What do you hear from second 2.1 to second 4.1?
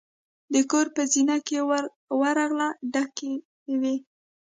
ورغله ډکې وې.